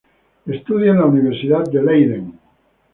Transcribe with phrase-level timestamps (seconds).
[0.47, 2.33] Estudió en la Universidad de Leiden.